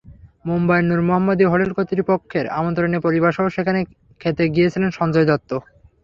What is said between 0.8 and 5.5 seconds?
নূর Mohammadi hotel কর্তৃপক্ষের আমন্ত্রণে পরিবারসহ সেখানে খেতে গিয়েছিলেন সঞ্জয়